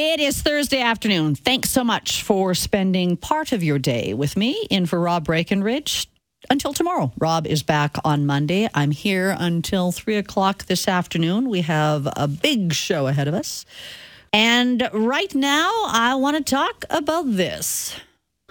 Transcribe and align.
It 0.00 0.20
is 0.20 0.40
Thursday 0.42 0.80
afternoon. 0.80 1.34
Thanks 1.34 1.70
so 1.70 1.82
much 1.82 2.22
for 2.22 2.54
spending 2.54 3.16
part 3.16 3.50
of 3.50 3.64
your 3.64 3.80
day 3.80 4.14
with 4.14 4.36
me 4.36 4.64
in 4.70 4.86
for 4.86 5.00
Rob 5.00 5.24
Breckenridge. 5.24 6.06
Until 6.48 6.72
tomorrow. 6.72 7.10
Rob 7.18 7.48
is 7.48 7.64
back 7.64 7.96
on 8.04 8.24
Monday. 8.24 8.68
I'm 8.74 8.92
here 8.92 9.34
until 9.36 9.90
three 9.90 10.16
o'clock 10.16 10.66
this 10.66 10.86
afternoon. 10.86 11.48
We 11.48 11.62
have 11.62 12.06
a 12.16 12.28
big 12.28 12.74
show 12.74 13.08
ahead 13.08 13.26
of 13.26 13.34
us. 13.34 13.66
And 14.32 14.88
right 14.92 15.34
now, 15.34 15.68
I 15.88 16.14
want 16.14 16.36
to 16.36 16.44
talk 16.48 16.84
about 16.90 17.24
this. 17.34 17.96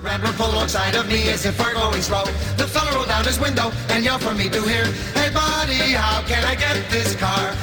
Red 0.02 0.22
will 0.22 0.34
pull 0.34 0.52
alongside 0.54 0.96
of 0.96 1.08
me 1.08 1.30
as 1.30 1.46
if 1.46 1.58
we're 1.58 1.74
going 1.74 2.02
slow. 2.02 2.26
The 2.58 2.68
fella 2.68 2.94
rolled 2.94 3.08
down 3.08 3.24
his 3.24 3.40
window 3.40 3.72
and 3.88 4.04
yelled 4.04 4.22
for 4.22 4.34
me 4.34 4.50
to 4.50 4.62
hear, 4.64 4.84
Hey 5.16 5.34
buddy, 5.34 5.94
how 5.94 6.22
can 6.28 6.44
I 6.44 6.56
get 6.56 6.90
this 6.92 7.16
car 7.16 7.56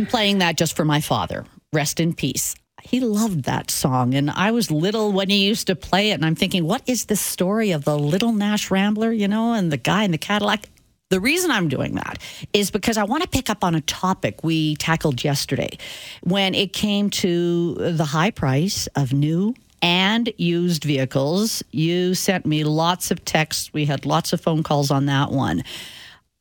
I'm 0.00 0.06
playing 0.06 0.38
that 0.38 0.56
just 0.56 0.76
for 0.76 0.86
my 0.86 1.02
father. 1.02 1.44
Rest 1.74 2.00
in 2.00 2.14
peace. 2.14 2.54
He 2.82 3.00
loved 3.00 3.44
that 3.44 3.70
song. 3.70 4.14
And 4.14 4.30
I 4.30 4.50
was 4.50 4.70
little 4.70 5.12
when 5.12 5.28
he 5.28 5.44
used 5.44 5.66
to 5.66 5.76
play 5.76 6.10
it. 6.10 6.14
And 6.14 6.24
I'm 6.24 6.34
thinking, 6.34 6.64
what 6.64 6.80
is 6.86 7.04
the 7.04 7.16
story 7.16 7.72
of 7.72 7.84
the 7.84 7.98
little 7.98 8.32
Nash 8.32 8.70
Rambler, 8.70 9.12
you 9.12 9.28
know, 9.28 9.52
and 9.52 9.70
the 9.70 9.76
guy 9.76 10.04
in 10.04 10.10
the 10.10 10.16
Cadillac? 10.16 10.64
The 11.10 11.20
reason 11.20 11.50
I'm 11.50 11.68
doing 11.68 11.96
that 11.96 12.16
is 12.54 12.70
because 12.70 12.96
I 12.96 13.04
want 13.04 13.24
to 13.24 13.28
pick 13.28 13.50
up 13.50 13.62
on 13.62 13.74
a 13.74 13.82
topic 13.82 14.42
we 14.42 14.74
tackled 14.76 15.22
yesterday 15.22 15.76
when 16.22 16.54
it 16.54 16.72
came 16.72 17.10
to 17.10 17.74
the 17.74 18.06
high 18.06 18.30
price 18.30 18.86
of 18.96 19.12
new 19.12 19.54
and 19.82 20.32
used 20.38 20.82
vehicles. 20.84 21.62
You 21.72 22.14
sent 22.14 22.46
me 22.46 22.64
lots 22.64 23.10
of 23.10 23.22
texts. 23.26 23.70
We 23.74 23.84
had 23.84 24.06
lots 24.06 24.32
of 24.32 24.40
phone 24.40 24.62
calls 24.62 24.90
on 24.90 25.04
that 25.06 25.30
one. 25.30 25.62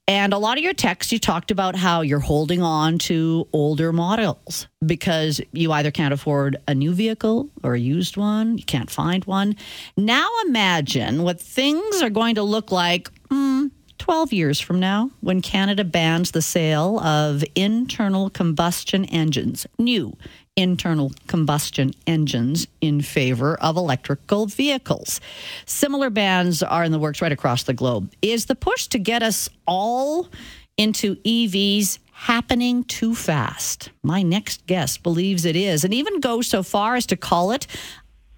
And 0.10 0.34
a 0.34 0.40
lot 0.40 0.58
of 0.58 0.64
your 0.64 0.74
texts, 0.74 1.14
you 1.14 1.20
talked 1.20 1.52
about 1.52 1.76
how 1.76 2.02
you're 2.02 2.18
holding 2.18 2.64
on 2.64 2.98
to 2.98 3.48
older 3.54 3.94
models 3.94 4.68
because 4.84 5.40
you 5.52 5.72
either 5.72 5.92
can't 5.92 6.16
afford 6.16 6.58
a 6.68 6.74
new 6.74 6.94
vehicle 6.94 7.48
or 7.62 7.76
a 7.76 7.80
used 7.80 8.18
one, 8.18 8.58
you 8.58 8.64
can't 8.64 8.90
find 8.90 9.24
one. 9.26 9.56
Now 9.96 10.28
imagine 10.48 11.22
what 11.22 11.40
things 11.40 12.02
are 12.02 12.10
going 12.10 12.34
to 12.36 12.42
look 12.42 12.72
like. 12.72 13.12
Mm, 13.30 13.70
12 14.00 14.34
years 14.34 14.60
from 14.60 14.80
now, 14.80 15.12
when 15.20 15.44
Canada 15.44 15.84
bans 15.84 16.32
the 16.32 16.42
sale 16.42 17.00
of 17.02 17.44
internal 17.54 18.32
combustion 18.32 19.06
engines, 19.06 19.68
new 19.78 20.18
internal 20.60 21.14
combustion 21.28 21.92
engines 22.06 22.68
in 22.82 23.02
favor 23.02 23.56
of 23.62 23.78
electrical 23.78 24.46
vehicles. 24.46 25.22
Similar 25.66 26.10
bans 26.10 26.62
are 26.62 26.84
in 26.84 26.92
the 26.92 27.00
works 27.00 27.22
right 27.22 27.32
across 27.32 27.64
the 27.64 27.74
globe. 27.74 28.12
Is 28.22 28.48
the 28.48 28.56
push 28.56 28.88
to 28.88 29.00
get 29.00 29.24
us 29.24 29.48
all 29.66 30.28
into 30.76 31.16
EVs 31.18 32.00
happening 32.12 32.84
too 32.84 33.16
fast? 33.16 33.90
My 34.04 34.22
next 34.22 34.68
guest 34.68 35.02
believes 35.02 35.46
it 35.46 35.56
is, 35.56 35.86
and 35.86 35.94
even 35.94 36.20
goes 36.20 36.48
so 36.48 36.62
far 36.62 36.98
as 36.98 37.06
to 37.06 37.16
call 37.16 37.52
it 37.52 37.66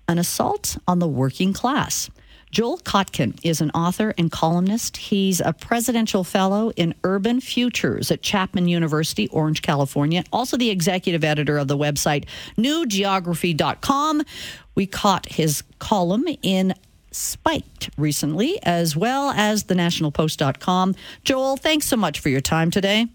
an 0.07 0.19
assault 0.19 0.77
on 0.87 0.99
the 0.99 1.07
working 1.07 1.53
class. 1.53 2.11
Joel 2.51 2.79
Kotkin 2.79 3.39
is 3.43 3.61
an 3.61 3.71
author 3.71 4.13
and 4.17 4.29
columnist. 4.29 4.97
He's 4.97 5.39
a 5.39 5.53
presidential 5.53 6.23
fellow 6.25 6.71
in 6.71 6.93
urban 7.03 7.39
futures 7.39 8.11
at 8.11 8.21
Chapman 8.21 8.67
University, 8.67 9.29
Orange, 9.29 9.61
California. 9.61 10.23
Also, 10.33 10.57
the 10.57 10.69
executive 10.69 11.23
editor 11.23 11.57
of 11.57 11.69
the 11.69 11.77
website 11.77 12.25
newgeography.com. 12.57 14.23
We 14.75 14.85
caught 14.85 15.27
his 15.27 15.63
column 15.79 16.25
in 16.41 16.73
Spiked 17.11 17.89
recently, 17.97 18.57
as 18.63 18.95
well 18.95 19.31
as 19.31 19.63
the 19.63 19.75
nationalpost.com. 19.75 20.95
Joel, 21.23 21.57
thanks 21.57 21.85
so 21.85 21.97
much 21.97 22.19
for 22.19 22.29
your 22.29 22.41
time 22.41 22.71
today. 22.71 23.07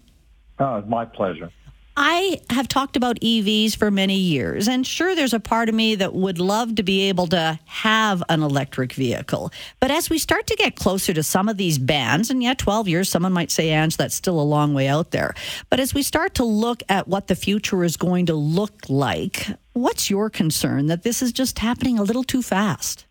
Oh, 0.59 0.81
my 0.81 1.05
pleasure. 1.05 1.51
I 1.99 2.41
have 2.51 2.67
talked 2.67 2.95
about 2.95 3.19
EVs 3.21 3.75
for 3.75 3.89
many 3.89 4.17
years, 4.17 4.67
and 4.67 4.85
sure, 4.85 5.15
there's 5.15 5.33
a 5.33 5.39
part 5.39 5.67
of 5.67 5.73
me 5.73 5.95
that 5.95 6.13
would 6.13 6.37
love 6.37 6.75
to 6.75 6.83
be 6.83 7.09
able 7.09 7.25
to 7.29 7.59
have 7.65 8.21
an 8.29 8.43
electric 8.43 8.93
vehicle. 8.93 9.51
But 9.79 9.89
as 9.89 10.07
we 10.07 10.19
start 10.19 10.45
to 10.45 10.55
get 10.55 10.75
closer 10.75 11.11
to 11.11 11.23
some 11.23 11.49
of 11.49 11.57
these 11.57 11.79
bans, 11.79 12.29
and 12.29 12.43
yeah, 12.43 12.53
12 12.53 12.87
years, 12.87 13.09
someone 13.09 13.33
might 13.33 13.49
say, 13.49 13.71
Ange, 13.71 13.97
that's 13.97 14.13
still 14.13 14.39
a 14.39 14.43
long 14.43 14.75
way 14.75 14.87
out 14.87 15.09
there. 15.09 15.33
But 15.71 15.79
as 15.79 15.95
we 15.95 16.03
start 16.03 16.35
to 16.35 16.43
look 16.43 16.83
at 16.87 17.07
what 17.07 17.25
the 17.25 17.35
future 17.35 17.83
is 17.83 17.97
going 17.97 18.27
to 18.27 18.35
look 18.35 18.75
like, 18.87 19.47
what's 19.73 20.07
your 20.07 20.29
concern 20.29 20.85
that 20.85 21.01
this 21.01 21.23
is 21.23 21.31
just 21.31 21.57
happening 21.57 21.97
a 21.97 22.03
little 22.03 22.23
too 22.23 22.43
fast? 22.43 23.07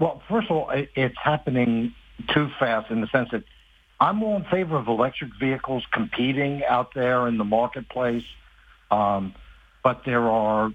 Well, 0.00 0.22
first 0.28 0.50
of 0.50 0.56
all, 0.56 0.70
it's 0.72 1.16
happening 1.22 1.94
too 2.34 2.50
fast 2.58 2.90
in 2.90 3.00
the 3.00 3.06
sense 3.06 3.28
that 3.30 3.44
I'm 4.00 4.22
all 4.22 4.36
in 4.36 4.44
favor 4.44 4.76
of 4.76 4.86
electric 4.86 5.30
vehicles 5.40 5.82
competing 5.92 6.62
out 6.64 6.94
there 6.94 7.26
in 7.26 7.36
the 7.36 7.44
marketplace. 7.44 8.24
Um, 8.90 9.34
but 9.82 10.02
there 10.04 10.28
are, 10.28 10.72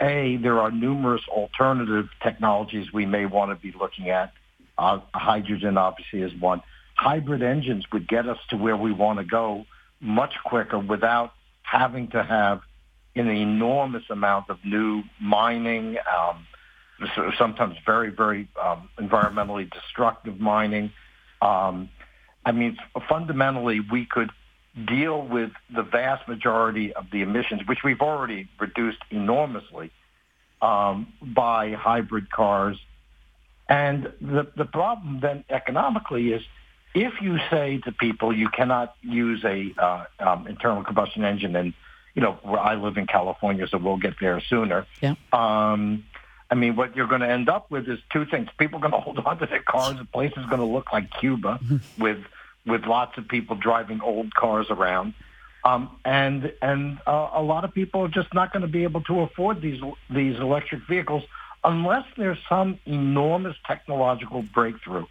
A, 0.00 0.36
there 0.36 0.60
are 0.60 0.70
numerous 0.70 1.22
alternative 1.28 2.08
technologies 2.22 2.92
we 2.92 3.06
may 3.06 3.26
want 3.26 3.50
to 3.50 3.56
be 3.56 3.76
looking 3.78 4.10
at. 4.10 4.32
Uh, 4.78 5.00
hydrogen 5.14 5.76
obviously 5.78 6.22
is 6.22 6.32
one. 6.40 6.62
Hybrid 6.94 7.42
engines 7.42 7.84
would 7.92 8.08
get 8.08 8.26
us 8.26 8.38
to 8.50 8.56
where 8.56 8.76
we 8.76 8.92
want 8.92 9.18
to 9.18 9.24
go 9.24 9.66
much 10.00 10.34
quicker 10.44 10.78
without 10.78 11.32
having 11.62 12.08
to 12.08 12.22
have 12.22 12.60
an 13.14 13.28
enormous 13.28 14.04
amount 14.10 14.50
of 14.50 14.58
new 14.64 15.02
mining, 15.20 15.96
um, 16.16 16.46
sometimes 17.38 17.76
very, 17.84 18.10
very 18.10 18.48
um, 18.62 18.88
environmentally 18.98 19.70
destructive 19.70 20.38
mining. 20.38 20.92
Um, 21.42 21.90
I 22.46 22.52
mean, 22.52 22.78
fundamentally, 23.08 23.80
we 23.80 24.06
could 24.06 24.30
deal 24.86 25.20
with 25.20 25.50
the 25.74 25.82
vast 25.82 26.28
majority 26.28 26.92
of 26.92 27.06
the 27.10 27.22
emissions, 27.22 27.62
which 27.66 27.80
we've 27.82 28.00
already 28.00 28.48
reduced 28.60 28.98
enormously 29.10 29.90
um, 30.62 31.12
by 31.20 31.72
hybrid 31.72 32.30
cars. 32.30 32.78
And 33.68 34.12
the, 34.20 34.46
the 34.56 34.64
problem 34.64 35.18
then 35.20 35.44
economically 35.50 36.32
is 36.32 36.42
if 36.94 37.20
you 37.20 37.38
say 37.50 37.78
to 37.84 37.90
people 37.90 38.34
you 38.34 38.48
cannot 38.48 38.94
use 39.02 39.44
a 39.44 39.74
uh, 39.76 40.04
um, 40.20 40.46
internal 40.46 40.84
combustion 40.84 41.24
engine, 41.24 41.56
and 41.56 41.74
you 42.14 42.22
know 42.22 42.38
where 42.42 42.60
I 42.60 42.76
live 42.76 42.96
in 42.96 43.08
California, 43.08 43.66
so 43.66 43.76
we'll 43.76 43.96
get 43.96 44.14
there 44.20 44.40
sooner. 44.40 44.86
Yeah. 45.02 45.16
Um, 45.32 46.04
I 46.48 46.54
mean, 46.54 46.76
what 46.76 46.94
you're 46.94 47.08
going 47.08 47.22
to 47.22 47.28
end 47.28 47.48
up 47.48 47.72
with 47.72 47.88
is 47.88 47.98
two 48.12 48.24
things: 48.24 48.48
people 48.56 48.78
are 48.78 48.88
going 48.88 48.92
to 48.98 49.00
hold 49.00 49.18
on 49.18 49.38
to 49.38 49.46
their 49.46 49.62
cars. 49.62 49.98
The 49.98 50.04
place 50.04 50.32
is 50.36 50.46
going 50.46 50.60
to 50.60 50.64
look 50.64 50.92
like 50.92 51.10
Cuba 51.18 51.58
with 51.98 52.18
with 52.66 52.86
lots 52.86 53.16
of 53.18 53.28
people 53.28 53.56
driving 53.56 54.00
old 54.00 54.34
cars 54.34 54.66
around. 54.70 55.14
Um, 55.64 55.90
and 56.04 56.52
and 56.62 56.98
uh, 57.06 57.30
a 57.34 57.42
lot 57.42 57.64
of 57.64 57.74
people 57.74 58.02
are 58.02 58.08
just 58.08 58.32
not 58.32 58.52
going 58.52 58.62
to 58.62 58.68
be 58.68 58.84
able 58.84 59.02
to 59.02 59.20
afford 59.20 59.60
these 59.60 59.80
these 60.08 60.38
electric 60.38 60.82
vehicles 60.86 61.24
unless 61.64 62.04
there's 62.16 62.38
some 62.48 62.78
enormous 62.86 63.56
technological 63.66 64.42
breakthrough. 64.42 65.06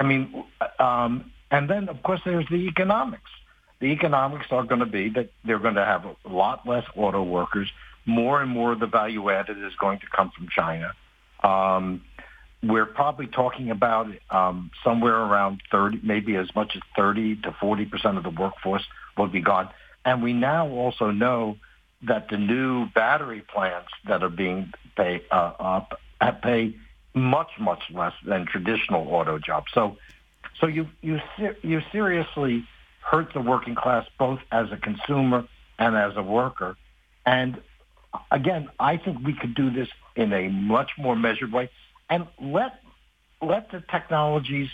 I 0.00 0.04
mean, 0.04 0.44
um, 0.80 1.30
and 1.50 1.70
then 1.70 1.88
of 1.88 2.02
course 2.02 2.20
there's 2.24 2.48
the 2.48 2.66
economics. 2.66 3.30
The 3.80 3.86
economics 3.86 4.46
are 4.50 4.64
going 4.64 4.80
to 4.80 4.86
be 4.86 5.10
that 5.10 5.30
they're 5.44 5.60
going 5.60 5.76
to 5.76 5.84
have 5.84 6.04
a 6.04 6.28
lot 6.28 6.66
less 6.66 6.84
auto 6.96 7.22
workers. 7.22 7.70
More 8.04 8.42
and 8.42 8.50
more 8.50 8.72
of 8.72 8.80
the 8.80 8.86
value 8.86 9.30
added 9.30 9.62
is 9.62 9.74
going 9.76 10.00
to 10.00 10.06
come 10.06 10.30
from 10.30 10.48
China. 10.48 10.92
Um, 11.44 12.02
we're 12.62 12.86
probably 12.86 13.26
talking 13.26 13.70
about 13.70 14.08
um, 14.30 14.70
somewhere 14.82 15.16
around 15.16 15.62
30, 15.70 16.00
maybe 16.02 16.36
as 16.36 16.52
much 16.54 16.74
as 16.74 16.82
30 16.96 17.36
to 17.42 17.52
40 17.52 17.84
percent 17.86 18.16
of 18.16 18.24
the 18.24 18.30
workforce 18.30 18.84
will 19.16 19.28
be 19.28 19.40
gone. 19.40 19.68
And 20.04 20.22
we 20.22 20.32
now 20.32 20.68
also 20.68 21.10
know 21.10 21.56
that 22.02 22.28
the 22.28 22.36
new 22.36 22.86
battery 22.86 23.40
plants 23.40 23.90
that 24.06 24.22
are 24.22 24.28
being 24.28 24.72
pay 24.96 25.22
uh, 25.30 25.52
up 25.58 26.00
pay 26.42 26.76
much 27.14 27.50
much 27.58 27.82
less 27.90 28.14
than 28.24 28.46
traditional 28.46 29.08
auto 29.08 29.38
jobs. 29.38 29.66
So, 29.72 29.96
so 30.60 30.66
you 30.66 30.88
you 31.00 31.20
you 31.62 31.82
seriously 31.92 32.64
hurt 33.00 33.32
the 33.32 33.40
working 33.40 33.74
class 33.74 34.06
both 34.18 34.40
as 34.52 34.70
a 34.72 34.76
consumer 34.76 35.46
and 35.78 35.96
as 35.96 36.16
a 36.16 36.22
worker. 36.22 36.76
And 37.24 37.60
again, 38.30 38.68
I 38.78 38.96
think 38.96 39.24
we 39.24 39.32
could 39.32 39.54
do 39.54 39.70
this 39.70 39.88
in 40.16 40.32
a 40.32 40.48
much 40.48 40.92
more 40.98 41.16
measured 41.16 41.52
way 41.52 41.70
and 42.10 42.26
let 42.40 42.80
let 43.40 43.70
the 43.70 43.82
technologies 43.90 44.68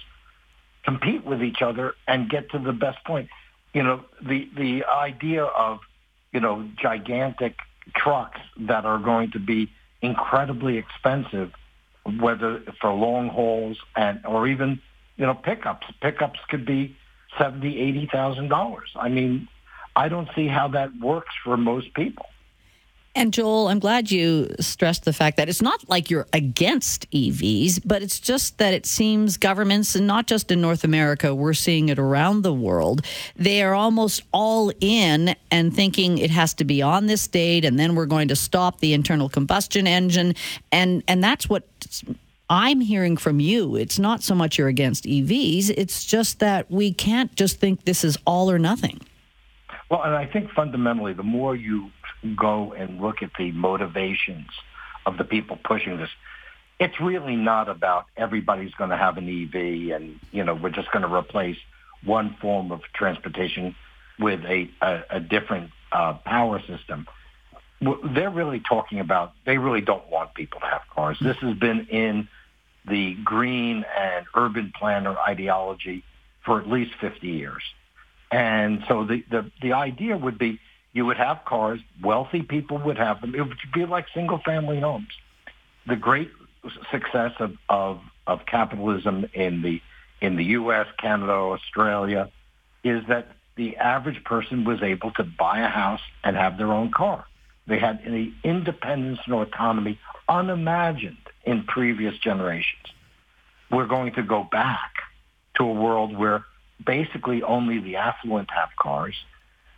compete 0.84 1.24
with 1.24 1.42
each 1.42 1.62
other 1.62 1.94
and 2.06 2.28
get 2.28 2.50
to 2.50 2.58
the 2.58 2.72
best 2.72 3.02
point. 3.04 3.28
You 3.72 3.82
know, 3.82 4.04
the 4.22 4.48
the 4.56 4.84
idea 4.84 5.44
of 5.44 5.80
you 6.32 6.40
know 6.40 6.68
gigantic 6.76 7.56
trucks 7.94 8.40
that 8.60 8.84
are 8.84 8.98
going 8.98 9.32
to 9.32 9.38
be 9.38 9.70
incredibly 10.02 10.78
expensive, 10.78 11.52
whether 12.20 12.62
for 12.80 12.92
long 12.92 13.28
hauls 13.28 13.78
and 13.96 14.24
or 14.26 14.46
even 14.46 14.80
you 15.16 15.26
know 15.26 15.34
pickups. 15.34 15.86
Pickups 16.00 16.38
could 16.48 16.64
be 16.64 16.96
seventy, 17.38 17.80
eighty 17.80 18.06
thousand 18.10 18.48
dollars. 18.48 18.90
I 18.94 19.08
mean, 19.08 19.48
I 19.96 20.08
don't 20.08 20.28
see 20.34 20.46
how 20.46 20.68
that 20.68 20.90
works 21.00 21.34
for 21.42 21.56
most 21.56 21.94
people. 21.94 22.26
And 23.16 23.32
Joel, 23.32 23.68
I'm 23.68 23.78
glad 23.78 24.10
you 24.10 24.52
stressed 24.58 25.04
the 25.04 25.12
fact 25.12 25.36
that 25.36 25.48
it's 25.48 25.62
not 25.62 25.88
like 25.88 26.10
you're 26.10 26.26
against 26.32 27.08
EVs, 27.12 27.80
but 27.84 28.02
it's 28.02 28.18
just 28.18 28.58
that 28.58 28.74
it 28.74 28.86
seems 28.86 29.36
governments, 29.36 29.94
and 29.94 30.04
not 30.04 30.26
just 30.26 30.50
in 30.50 30.60
North 30.60 30.82
America, 30.82 31.32
we're 31.32 31.54
seeing 31.54 31.90
it 31.90 31.98
around 31.98 32.42
the 32.42 32.52
world, 32.52 33.06
they 33.36 33.62
are 33.62 33.72
almost 33.72 34.22
all 34.32 34.72
in 34.80 35.36
and 35.52 35.72
thinking 35.72 36.18
it 36.18 36.30
has 36.30 36.54
to 36.54 36.64
be 36.64 36.82
on 36.82 37.06
this 37.06 37.28
date, 37.28 37.64
and 37.64 37.78
then 37.78 37.94
we're 37.94 38.06
going 38.06 38.26
to 38.28 38.36
stop 38.36 38.80
the 38.80 38.92
internal 38.92 39.28
combustion 39.28 39.86
engine. 39.86 40.34
And, 40.72 41.04
and 41.06 41.22
that's 41.22 41.48
what 41.48 41.68
I'm 42.50 42.80
hearing 42.80 43.16
from 43.16 43.38
you. 43.38 43.76
It's 43.76 43.98
not 43.98 44.24
so 44.24 44.34
much 44.34 44.58
you're 44.58 44.66
against 44.66 45.04
EVs, 45.04 45.70
it's 45.76 46.04
just 46.04 46.40
that 46.40 46.68
we 46.68 46.92
can't 46.92 47.32
just 47.36 47.60
think 47.60 47.84
this 47.84 48.02
is 48.02 48.18
all 48.26 48.50
or 48.50 48.58
nothing. 48.58 49.00
Well, 49.88 50.02
and 50.02 50.16
I 50.16 50.26
think 50.26 50.50
fundamentally, 50.50 51.12
the 51.12 51.22
more 51.22 51.54
you 51.54 51.90
go 52.36 52.72
and 52.72 53.00
look 53.00 53.22
at 53.22 53.30
the 53.38 53.52
motivations 53.52 54.48
of 55.06 55.18
the 55.18 55.24
people 55.24 55.58
pushing 55.62 55.96
this, 55.98 56.10
it's 56.80 56.98
really 57.00 57.36
not 57.36 57.68
about 57.68 58.06
everybody's 58.16 58.72
going 58.74 58.90
to 58.90 58.96
have 58.96 59.16
an 59.16 59.28
EV 59.28 59.94
and, 59.94 60.18
you 60.32 60.44
know, 60.44 60.54
we're 60.54 60.70
just 60.70 60.90
going 60.90 61.02
to 61.02 61.14
replace 61.14 61.56
one 62.04 62.36
form 62.40 62.72
of 62.72 62.82
transportation 62.92 63.74
with 64.18 64.44
a, 64.44 64.68
a, 64.80 65.02
a 65.10 65.20
different 65.20 65.70
uh, 65.92 66.14
power 66.24 66.60
system. 66.66 67.06
They're 67.80 68.30
really 68.30 68.60
talking 68.60 69.00
about, 69.00 69.32
they 69.44 69.58
really 69.58 69.80
don't 69.80 70.08
want 70.10 70.34
people 70.34 70.60
to 70.60 70.66
have 70.66 70.82
cars. 70.94 71.18
This 71.20 71.36
has 71.38 71.56
been 71.56 71.86
in 71.86 72.28
the 72.86 73.14
green 73.14 73.84
and 73.98 74.26
urban 74.34 74.72
planner 74.76 75.16
ideology 75.18 76.04
for 76.44 76.60
at 76.60 76.68
least 76.68 76.92
50 77.00 77.26
years. 77.26 77.62
And 78.30 78.84
so 78.88 79.04
the, 79.04 79.24
the, 79.30 79.50
the 79.62 79.72
idea 79.74 80.16
would 80.16 80.38
be 80.38 80.60
you 80.94 81.04
would 81.04 81.16
have 81.18 81.44
cars, 81.44 81.80
wealthy 82.02 82.42
people 82.42 82.78
would 82.78 82.96
have 82.96 83.20
them. 83.20 83.34
It 83.34 83.40
would 83.40 83.58
be 83.74 83.84
like 83.84 84.06
single 84.14 84.38
family 84.38 84.80
homes. 84.80 85.08
The 85.86 85.96
great 85.96 86.30
success 86.90 87.32
of, 87.40 87.56
of, 87.68 88.00
of 88.26 88.46
capitalism 88.46 89.26
in 89.34 89.60
the, 89.60 89.82
in 90.22 90.36
the 90.36 90.44
U.S., 90.44 90.86
Canada, 90.98 91.32
Australia 91.32 92.30
is 92.84 93.02
that 93.08 93.28
the 93.56 93.76
average 93.76 94.22
person 94.24 94.64
was 94.64 94.82
able 94.82 95.10
to 95.12 95.24
buy 95.24 95.60
a 95.60 95.68
house 95.68 96.00
and 96.22 96.36
have 96.36 96.58
their 96.58 96.72
own 96.72 96.92
car. 96.92 97.24
They 97.66 97.78
had 97.78 98.00
an 98.04 98.34
independence 98.44 99.18
and 99.26 99.34
autonomy 99.34 99.98
unimagined 100.28 101.16
in 101.44 101.64
previous 101.64 102.16
generations. 102.18 102.86
We're 103.70 103.86
going 103.86 104.14
to 104.14 104.22
go 104.22 104.44
back 104.44 104.92
to 105.56 105.64
a 105.64 105.72
world 105.72 106.16
where 106.16 106.44
basically 106.84 107.42
only 107.42 107.80
the 107.80 107.96
affluent 107.96 108.50
have 108.50 108.68
cars 108.78 109.14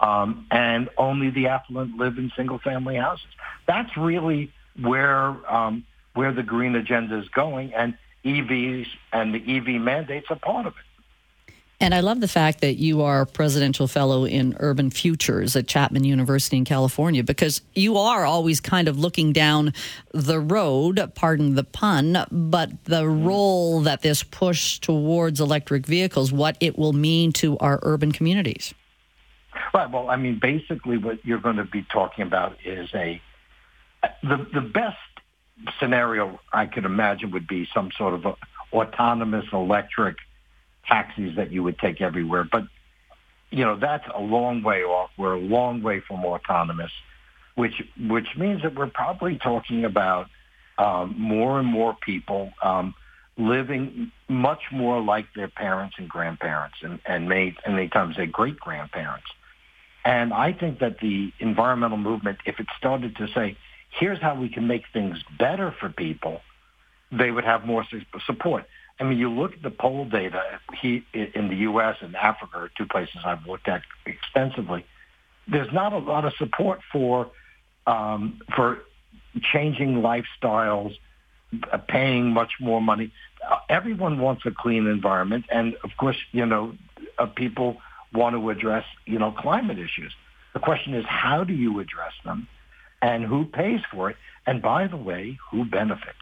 um, 0.00 0.46
and 0.50 0.88
only 0.96 1.30
the 1.30 1.48
affluent 1.48 1.96
live 1.96 2.18
in 2.18 2.30
single-family 2.36 2.96
houses. 2.96 3.26
That's 3.66 3.96
really 3.96 4.52
where 4.80 5.34
um, 5.52 5.84
where 6.14 6.32
the 6.32 6.42
green 6.42 6.74
agenda 6.74 7.18
is 7.18 7.28
going, 7.28 7.74
and 7.74 7.96
EVs 8.24 8.86
and 9.12 9.34
the 9.34 9.56
EV 9.56 9.80
mandates 9.80 10.26
are 10.30 10.36
part 10.36 10.66
of 10.66 10.74
it. 10.74 10.86
And 11.78 11.94
I 11.94 12.00
love 12.00 12.20
the 12.20 12.28
fact 12.28 12.62
that 12.62 12.76
you 12.76 13.02
are 13.02 13.26
presidential 13.26 13.86
fellow 13.86 14.24
in 14.24 14.56
urban 14.60 14.88
futures 14.90 15.54
at 15.56 15.68
Chapman 15.68 16.04
University 16.04 16.56
in 16.56 16.64
California 16.64 17.22
because 17.22 17.60
you 17.74 17.98
are 17.98 18.24
always 18.24 18.60
kind 18.60 18.88
of 18.88 18.98
looking 18.98 19.34
down 19.34 19.74
the 20.14 20.40
road, 20.40 21.12
pardon 21.14 21.54
the 21.54 21.64
pun, 21.64 22.24
but 22.30 22.84
the 22.84 23.06
role 23.06 23.82
that 23.82 24.00
this 24.00 24.22
push 24.22 24.78
towards 24.78 25.38
electric 25.38 25.84
vehicles, 25.84 26.32
what 26.32 26.56
it 26.60 26.78
will 26.78 26.94
mean 26.94 27.30
to 27.32 27.58
our 27.58 27.78
urban 27.82 28.10
communities. 28.10 28.72
Right. 29.74 29.90
Well, 29.90 30.08
I 30.08 30.16
mean, 30.16 30.38
basically, 30.40 30.98
what 30.98 31.24
you're 31.24 31.40
going 31.40 31.56
to 31.56 31.64
be 31.64 31.82
talking 31.82 32.26
about 32.26 32.56
is 32.64 32.88
a 32.94 33.20
the 34.22 34.46
the 34.52 34.60
best 34.60 34.96
scenario 35.80 36.38
I 36.52 36.66
could 36.66 36.84
imagine 36.84 37.30
would 37.32 37.46
be 37.46 37.68
some 37.74 37.90
sort 37.96 38.14
of 38.14 38.26
a 38.26 38.36
autonomous 38.72 39.46
electric 39.52 40.16
taxis 40.86 41.36
that 41.36 41.50
you 41.52 41.62
would 41.62 41.78
take 41.78 42.00
everywhere. 42.00 42.44
But 42.50 42.64
you 43.50 43.64
know, 43.64 43.76
that's 43.76 44.04
a 44.14 44.20
long 44.20 44.62
way 44.62 44.82
off. 44.82 45.10
We're 45.16 45.34
a 45.34 45.40
long 45.40 45.82
way 45.82 46.00
from 46.00 46.24
autonomous, 46.24 46.92
which 47.54 47.82
which 47.98 48.28
means 48.36 48.62
that 48.62 48.74
we're 48.74 48.88
probably 48.88 49.38
talking 49.38 49.84
about 49.84 50.28
um, 50.78 51.14
more 51.18 51.58
and 51.58 51.66
more 51.66 51.96
people 52.04 52.52
um, 52.62 52.94
living 53.38 54.10
much 54.28 54.62
more 54.72 55.00
like 55.00 55.26
their 55.34 55.48
parents 55.48 55.96
and 55.98 56.08
grandparents, 56.08 56.76
and 56.82 57.00
and 57.06 57.28
many 57.28 57.56
and 57.64 57.76
many 57.76 57.88
times 57.88 58.16
their 58.16 58.26
great 58.26 58.58
grandparents. 58.58 59.26
And 60.06 60.32
I 60.32 60.52
think 60.52 60.78
that 60.78 61.00
the 61.00 61.32
environmental 61.40 61.98
movement, 61.98 62.38
if 62.46 62.60
it 62.60 62.66
started 62.78 63.16
to 63.16 63.26
say, 63.34 63.58
here's 63.90 64.20
how 64.20 64.36
we 64.40 64.48
can 64.48 64.68
make 64.68 64.84
things 64.92 65.18
better 65.36 65.74
for 65.80 65.88
people, 65.88 66.42
they 67.10 67.32
would 67.32 67.42
have 67.42 67.66
more 67.66 67.84
support. 68.24 68.66
I 69.00 69.04
mean, 69.04 69.18
you 69.18 69.28
look 69.28 69.54
at 69.54 69.62
the 69.62 69.70
poll 69.70 70.04
data 70.04 70.60
in 70.82 71.48
the 71.48 71.56
U.S. 71.56 71.96
and 72.00 72.14
Africa 72.14 72.56
are 72.56 72.70
two 72.78 72.86
places 72.86 73.16
I've 73.24 73.44
looked 73.46 73.66
at 73.68 73.82
extensively. 74.06 74.86
There's 75.48 75.72
not 75.72 75.92
a 75.92 75.98
lot 75.98 76.24
of 76.24 76.32
support 76.34 76.80
for 76.92 77.30
um, 77.88 78.40
for 78.54 78.78
changing 79.52 80.02
lifestyles, 80.02 80.96
uh, 81.72 81.78
paying 81.78 82.30
much 82.30 82.52
more 82.60 82.80
money. 82.80 83.12
Uh, 83.48 83.58
everyone 83.68 84.20
wants 84.20 84.46
a 84.46 84.50
clean 84.50 84.86
environment, 84.86 85.46
and 85.50 85.74
of 85.84 85.90
course, 85.98 86.16
you 86.32 86.46
know, 86.46 86.74
uh, 87.18 87.26
people 87.26 87.76
want 88.12 88.34
to 88.36 88.50
address, 88.50 88.84
you 89.04 89.18
know, 89.18 89.32
climate 89.32 89.78
issues. 89.78 90.14
The 90.52 90.60
question 90.60 90.94
is, 90.94 91.04
how 91.06 91.44
do 91.44 91.52
you 91.52 91.80
address 91.80 92.12
them, 92.24 92.48
and 93.02 93.24
who 93.24 93.44
pays 93.44 93.80
for 93.90 94.10
it? 94.10 94.16
And 94.46 94.62
by 94.62 94.86
the 94.86 94.96
way, 94.96 95.38
who 95.50 95.64
benefits? 95.64 96.18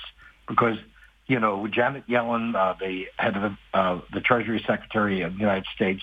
Because 0.49 0.79
you 1.27 1.41
know, 1.41 1.67
Janet 1.69 2.07
Yellen, 2.07 2.55
uh, 2.55 2.75
the 2.79 3.07
head 3.17 3.37
of 3.37 3.43
the, 3.43 3.57
uh, 3.79 4.01
the 4.13 4.21
Treasury 4.21 4.63
Secretary 4.67 5.23
of 5.23 5.35
the 5.35 5.41
United 5.41 5.67
States, 5.75 6.03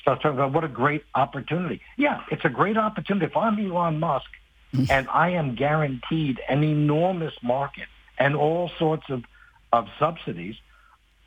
starts 0.00 0.22
talking 0.22 0.38
about 0.38 0.52
what 0.52 0.64
a 0.64 0.68
great 0.68 1.04
opportunity. 1.14 1.80
Yeah, 1.96 2.22
it's 2.30 2.44
a 2.44 2.48
great 2.48 2.76
opportunity. 2.76 3.26
If 3.26 3.36
I'm 3.36 3.58
Elon 3.58 4.00
Musk 4.00 4.26
mm-hmm. 4.74 4.90
and 4.90 5.08
I 5.08 5.30
am 5.30 5.54
guaranteed 5.54 6.40
an 6.48 6.64
enormous 6.64 7.34
market 7.42 7.86
and 8.18 8.34
all 8.34 8.70
sorts 8.78 9.04
of, 9.08 9.24
of 9.72 9.88
subsidies, 9.98 10.56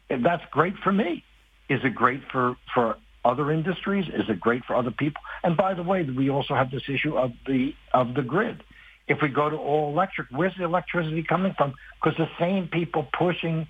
that's 0.09 0.43
great 0.51 0.77
for 0.77 0.91
me. 0.91 1.23
Is 1.69 1.81
it 1.83 1.95
great 1.95 2.23
for, 2.31 2.57
for 2.73 2.97
other 3.29 3.51
industries? 3.51 4.05
Is 4.07 4.29
it 4.29 4.39
great 4.39 4.63
for 4.65 4.75
other 4.75 4.91
people? 4.91 5.21
And 5.43 5.55
by 5.55 5.73
the 5.73 5.83
way, 5.83 6.03
we 6.03 6.29
also 6.29 6.53
have 6.55 6.71
this 6.71 6.83
issue 6.87 7.17
of 7.17 7.31
the 7.45 7.73
of 7.93 8.13
the 8.13 8.21
grid. 8.21 8.63
If 9.07 9.19
we 9.21 9.29
go 9.29 9.49
to 9.49 9.55
all 9.55 9.91
electric, 9.91 10.27
where's 10.29 10.53
the 10.57 10.65
electricity 10.65 11.23
coming 11.23 11.53
from? 11.57 11.73
Because 12.01 12.17
the 12.17 12.29
same 12.39 12.67
people 12.67 13.07
pushing 13.17 13.67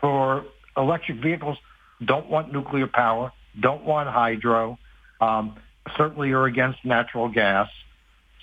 for 0.00 0.44
electric 0.76 1.18
vehicles 1.18 1.58
don't 2.04 2.28
want 2.28 2.52
nuclear 2.52 2.86
power, 2.86 3.32
don't 3.58 3.84
want 3.84 4.08
hydro, 4.08 4.78
um, 5.20 5.56
certainly 5.96 6.30
are 6.32 6.44
against 6.44 6.84
natural 6.84 7.28
gas. 7.28 7.68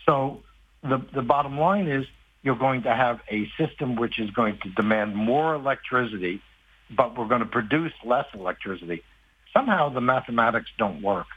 So 0.06 0.44
the, 0.82 1.06
the 1.14 1.22
bottom 1.22 1.58
line 1.58 1.88
is 1.88 2.06
you're 2.42 2.58
going 2.58 2.84
to 2.84 2.94
have 2.94 3.22
a 3.30 3.48
system 3.58 3.96
which 3.96 4.20
is 4.20 4.30
going 4.32 4.60
to 4.64 4.70
demand 4.70 5.16
more 5.16 5.56
electricity, 5.56 6.42
but 6.96 7.18
we're 7.18 7.28
going 7.28 7.40
to 7.42 7.48
produce 7.48 7.94
less 8.04 8.26
electricity. 8.34 9.02
Somehow 9.54 9.90
the 9.90 10.02
mathematics 10.02 10.70
don't 10.78 11.02
work. 11.02 11.28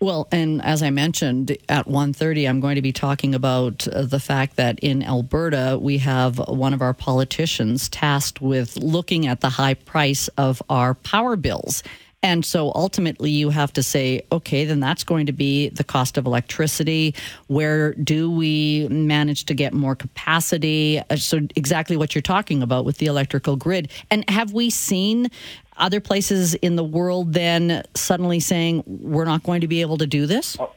Well, 0.00 0.26
and 0.32 0.60
as 0.62 0.82
I 0.82 0.90
mentioned 0.90 1.56
at 1.68 1.86
1:30 1.86 2.48
I'm 2.48 2.58
going 2.58 2.74
to 2.74 2.82
be 2.82 2.92
talking 2.92 3.36
about 3.36 3.86
uh, 3.86 4.02
the 4.02 4.18
fact 4.18 4.56
that 4.56 4.80
in 4.80 5.00
Alberta 5.02 5.78
we 5.80 5.98
have 5.98 6.38
one 6.48 6.74
of 6.74 6.82
our 6.82 6.92
politicians 6.92 7.88
tasked 7.88 8.40
with 8.40 8.76
looking 8.76 9.28
at 9.28 9.42
the 9.42 9.50
high 9.50 9.74
price 9.74 10.26
of 10.36 10.60
our 10.68 10.94
power 10.94 11.36
bills. 11.36 11.84
And 12.22 12.44
so 12.44 12.70
ultimately, 12.74 13.30
you 13.30 13.50
have 13.50 13.72
to 13.72 13.82
say, 13.82 14.22
okay, 14.30 14.64
then 14.64 14.78
that's 14.78 15.02
going 15.02 15.26
to 15.26 15.32
be 15.32 15.70
the 15.70 15.82
cost 15.82 16.16
of 16.16 16.24
electricity. 16.24 17.16
Where 17.48 17.94
do 17.94 18.30
we 18.30 18.86
manage 18.88 19.44
to 19.46 19.54
get 19.54 19.74
more 19.74 19.96
capacity? 19.96 21.00
Uh, 21.10 21.16
so, 21.16 21.40
exactly 21.56 21.96
what 21.96 22.14
you're 22.14 22.22
talking 22.22 22.62
about 22.62 22.84
with 22.84 22.98
the 22.98 23.06
electrical 23.06 23.56
grid. 23.56 23.90
And 24.10 24.28
have 24.30 24.52
we 24.52 24.70
seen 24.70 25.30
other 25.76 26.00
places 26.00 26.54
in 26.54 26.76
the 26.76 26.84
world 26.84 27.32
then 27.32 27.82
suddenly 27.94 28.38
saying 28.38 28.84
we're 28.86 29.24
not 29.24 29.42
going 29.42 29.62
to 29.62 29.68
be 29.68 29.80
able 29.80 29.98
to 29.98 30.06
do 30.06 30.26
this? 30.26 30.56
Oh, 30.60 30.72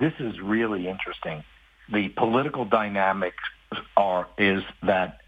this 0.00 0.14
is 0.18 0.40
really 0.40 0.88
interesting. 0.88 1.44
The 1.92 2.08
political 2.08 2.64
dynamics 2.64 3.44
are 3.96 4.26
is 4.36 4.64
that 4.82 5.20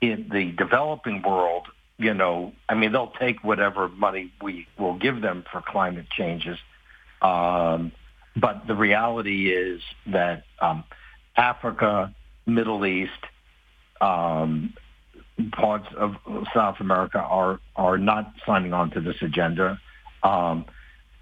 in 0.00 0.28
the 0.32 0.50
developing 0.52 1.22
world, 1.22 1.68
you 1.98 2.14
know, 2.14 2.52
I 2.68 2.74
mean, 2.74 2.92
they'll 2.92 3.12
take 3.18 3.42
whatever 3.42 3.88
money 3.88 4.32
we 4.42 4.66
will 4.78 4.98
give 4.98 5.20
them 5.22 5.44
for 5.50 5.62
climate 5.62 6.06
changes. 6.10 6.58
Um, 7.22 7.92
but 8.36 8.66
the 8.66 8.74
reality 8.74 9.50
is 9.50 9.80
that 10.06 10.44
um, 10.60 10.84
Africa, 11.36 12.14
Middle 12.44 12.84
East, 12.84 13.12
um, 14.00 14.74
parts 15.52 15.88
of 15.96 16.16
South 16.54 16.76
America 16.80 17.18
are 17.18 17.60
are 17.76 17.98
not 17.98 18.32
signing 18.46 18.74
on 18.74 18.90
to 18.90 19.00
this 19.00 19.16
agenda, 19.22 19.80
um, 20.22 20.66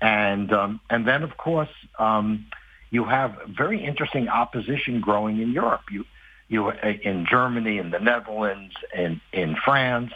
and 0.01 0.53
um, 0.53 0.81
and 0.91 1.07
then 1.07 1.23
of 1.23 1.37
course 1.37 1.69
um, 2.01 2.47
you 2.91 3.05
have 3.05 3.37
very 3.49 3.85
interesting 3.85 4.29
opposition 4.29 5.01
growing 5.01 5.41
in 5.41 5.53
Europe. 5.53 5.83
You, 5.91 6.05
you 6.49 6.71
in 6.71 7.27
Germany, 7.29 7.79
in 7.79 7.91
the 7.91 7.99
Netherlands, 7.99 8.75
and 8.95 9.21
in 9.33 9.57
France, 9.65 10.13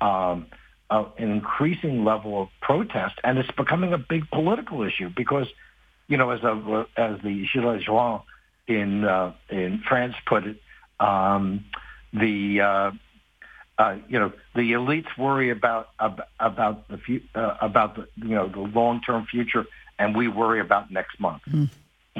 um, 0.00 0.46
uh, 0.90 1.04
an 1.18 1.30
increasing 1.30 2.04
level 2.04 2.42
of 2.42 2.48
protest, 2.60 3.16
and 3.24 3.38
it's 3.38 3.50
becoming 3.50 3.92
a 3.92 3.98
big 3.98 4.30
political 4.30 4.82
issue 4.82 5.10
because, 5.14 5.46
you 6.06 6.16
know, 6.16 6.30
as 6.30 6.42
a, 6.42 6.86
as 6.96 7.20
the 7.22 7.46
Gilets 7.52 7.84
jaunes 7.84 8.22
in 8.66 9.04
uh, 9.04 9.32
in 9.50 9.82
France 9.86 10.14
put 10.26 10.46
it, 10.46 10.56
um, 11.00 11.64
the 12.12 12.60
uh, 12.60 12.90
uh, 13.78 13.96
you 14.08 14.18
know 14.18 14.32
the 14.54 14.72
elites 14.72 15.16
worry 15.16 15.50
about 15.50 15.90
about, 15.98 16.28
about 16.40 16.88
the 16.88 16.98
fu- 16.98 17.22
uh, 17.34 17.56
about 17.60 17.96
the 17.96 18.08
you 18.16 18.34
know 18.34 18.48
the 18.48 18.60
long 18.60 19.00
term 19.00 19.26
future, 19.26 19.66
and 19.98 20.16
we 20.16 20.28
worry 20.28 20.60
about 20.60 20.90
next 20.90 21.20
month. 21.20 21.42
Mm. 21.48 21.68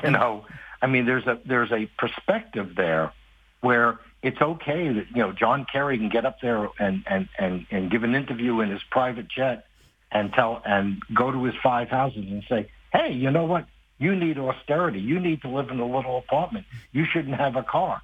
You 0.02 0.10
know, 0.10 0.46
I 0.80 0.86
mean, 0.86 1.06
there's 1.06 1.26
a 1.26 1.40
there's 1.44 1.72
a 1.72 1.86
perspective 1.98 2.74
there 2.76 3.12
where 3.60 3.98
it's 4.22 4.40
okay 4.40 4.88
that 4.88 5.06
you 5.10 5.22
know 5.22 5.32
John 5.32 5.66
Kerry 5.70 5.98
can 5.98 6.08
get 6.08 6.26
up 6.26 6.40
there 6.40 6.68
and 6.78 7.04
and 7.06 7.28
and 7.38 7.66
and 7.70 7.90
give 7.90 8.02
an 8.02 8.14
interview 8.14 8.60
in 8.60 8.70
his 8.70 8.82
private 8.90 9.28
jet 9.28 9.66
and 10.10 10.32
tell 10.32 10.62
and 10.64 11.02
go 11.14 11.30
to 11.30 11.44
his 11.44 11.54
five 11.62 11.88
houses 11.88 12.24
and 12.28 12.42
say, 12.48 12.70
hey, 12.92 13.12
you 13.12 13.30
know 13.30 13.44
what? 13.44 13.66
You 13.98 14.14
need 14.14 14.38
austerity. 14.38 15.00
You 15.00 15.20
need 15.20 15.42
to 15.42 15.48
live 15.48 15.70
in 15.70 15.80
a 15.80 15.86
little 15.86 16.18
apartment. 16.18 16.66
You 16.92 17.04
shouldn't 17.04 17.36
have 17.36 17.56
a 17.56 17.62
car. 17.62 18.00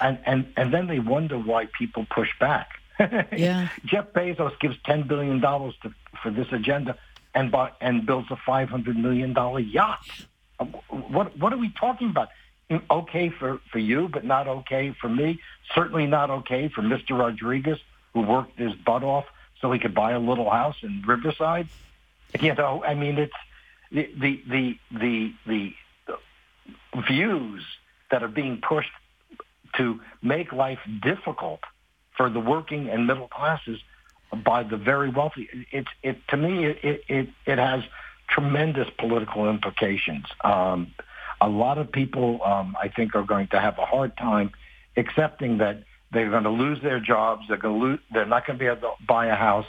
And 0.00 0.18
and 0.24 0.52
and 0.56 0.72
then 0.72 0.86
they 0.86 1.00
wonder 1.00 1.38
why 1.38 1.66
people 1.66 2.06
push 2.08 2.30
back. 2.38 2.68
yeah. 3.32 3.68
Jeff 3.84 4.12
Bezos 4.12 4.58
gives 4.60 4.76
ten 4.84 5.06
billion 5.06 5.40
dollars 5.40 5.74
to 5.82 5.92
for 6.22 6.30
this 6.30 6.46
agenda 6.52 6.96
and 7.34 7.50
buy, 7.50 7.70
and 7.80 8.06
builds 8.06 8.30
a 8.30 8.36
five 8.36 8.68
hundred 8.68 8.96
million 8.96 9.32
dollar 9.32 9.60
yacht. 9.60 10.00
Uh, 10.58 10.66
what 10.90 11.36
what 11.38 11.52
are 11.52 11.58
we 11.58 11.70
talking 11.70 12.10
about? 12.10 12.28
Okay 12.90 13.30
for 13.30 13.60
for 13.72 13.78
you, 13.78 14.08
but 14.08 14.24
not 14.24 14.46
okay 14.46 14.94
for 15.00 15.08
me. 15.08 15.40
Certainly 15.74 16.06
not 16.06 16.30
okay 16.30 16.68
for 16.68 16.82
Mr. 16.82 17.18
Rodriguez, 17.18 17.78
who 18.14 18.20
worked 18.20 18.58
his 18.58 18.74
butt 18.74 19.02
off 19.02 19.26
so 19.60 19.72
he 19.72 19.78
could 19.78 19.94
buy 19.94 20.12
a 20.12 20.20
little 20.20 20.48
house 20.48 20.76
in 20.82 21.02
Riverside. 21.06 21.68
You 22.38 22.54
know, 22.54 22.84
I 22.84 22.94
mean, 22.94 23.18
it's 23.18 23.32
the 23.90 24.08
the 24.16 24.42
the 24.48 24.78
the, 24.96 25.34
the 25.46 27.02
views 27.08 27.64
that 28.10 28.22
are 28.22 28.28
being 28.28 28.60
pushed 28.60 28.92
to 29.76 30.00
make 30.22 30.52
life 30.52 30.80
difficult 31.02 31.60
for 32.16 32.28
the 32.30 32.40
working 32.40 32.88
and 32.88 33.06
middle 33.06 33.28
classes 33.28 33.80
by 34.44 34.62
the 34.62 34.76
very 34.76 35.10
wealthy. 35.10 35.48
It, 35.72 35.86
it 36.02 36.18
to 36.28 36.36
me, 36.36 36.66
it, 36.66 37.04
it, 37.08 37.28
it 37.46 37.58
has 37.58 37.82
tremendous 38.28 38.88
political 38.98 39.48
implications. 39.48 40.26
Um, 40.42 40.92
a 41.40 41.48
lot 41.48 41.78
of 41.78 41.90
people, 41.90 42.40
um, 42.44 42.76
I 42.80 42.88
think, 42.88 43.14
are 43.14 43.22
going 43.22 43.48
to 43.48 43.60
have 43.60 43.78
a 43.78 43.86
hard 43.86 44.16
time 44.16 44.50
accepting 44.96 45.58
that 45.58 45.84
they're 46.12 46.30
going 46.30 46.44
to 46.44 46.50
lose 46.50 46.82
their 46.82 47.00
jobs. 47.00 47.42
They're 47.48 47.56
going 47.56 47.78
to 47.78 47.86
lose. 47.86 47.98
They're 48.12 48.26
not 48.26 48.46
going 48.46 48.58
to 48.58 48.62
be 48.62 48.66
able 48.66 48.80
to 48.82 48.92
buy 49.06 49.26
a 49.26 49.36
house, 49.36 49.66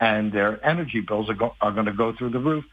and 0.00 0.32
their 0.32 0.64
energy 0.64 1.00
bills 1.00 1.28
are, 1.30 1.34
go, 1.34 1.54
are 1.60 1.72
going 1.72 1.86
to 1.86 1.92
go 1.92 2.14
through 2.16 2.30
the 2.30 2.38
roof. 2.38 2.64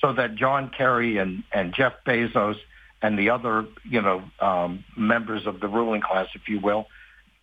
So 0.00 0.12
that 0.12 0.34
John 0.34 0.70
Kerry 0.76 1.18
and, 1.18 1.44
and 1.52 1.72
Jeff 1.74 1.92
Bezos 2.06 2.56
and 3.00 3.18
the 3.18 3.30
other, 3.30 3.66
you 3.84 4.02
know, 4.02 4.24
um, 4.40 4.84
members 4.96 5.46
of 5.46 5.60
the 5.60 5.68
ruling 5.68 6.00
class, 6.00 6.28
if 6.34 6.48
you 6.48 6.58
will, 6.58 6.86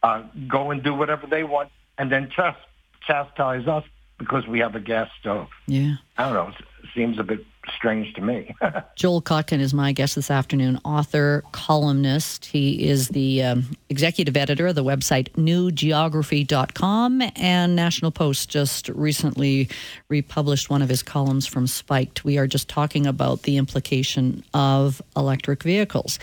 uh, 0.03 0.23
go 0.47 0.71
and 0.71 0.83
do 0.83 0.93
whatever 0.93 1.27
they 1.27 1.43
want, 1.43 1.69
and 1.97 2.11
then 2.11 2.29
just 2.35 2.57
chastise 3.05 3.67
us 3.67 3.83
because 4.17 4.45
we 4.47 4.59
have 4.59 4.75
a 4.75 4.79
gas 4.79 5.09
stove. 5.19 5.47
Yeah, 5.67 5.95
I 6.17 6.25
don't 6.25 6.33
know. 6.33 6.53
Seems 6.95 7.19
a 7.19 7.23
bit 7.23 7.45
strange 7.75 8.13
to 8.15 8.21
me. 8.21 8.53
Joel 8.95 9.21
Kotkin 9.21 9.59
is 9.59 9.73
my 9.73 9.91
guest 9.91 10.15
this 10.15 10.29
afternoon, 10.29 10.79
author, 10.83 11.43
columnist. 11.51 12.45
He 12.45 12.87
is 12.87 13.09
the 13.09 13.43
um, 13.43 13.65
executive 13.89 14.35
editor 14.35 14.67
of 14.67 14.75
the 14.75 14.83
website 14.83 15.29
newgeography.com, 15.33 17.21
and 17.35 17.75
National 17.75 18.11
Post 18.11 18.49
just 18.49 18.89
recently 18.89 19.69
republished 20.09 20.69
one 20.69 20.81
of 20.81 20.89
his 20.89 21.03
columns 21.03 21.47
from 21.47 21.67
Spiked. 21.67 22.25
We 22.25 22.37
are 22.37 22.47
just 22.47 22.67
talking 22.67 23.07
about 23.07 23.43
the 23.43 23.57
implication 23.57 24.43
of 24.53 25.01
electric 25.15 25.63
vehicles 25.63 26.19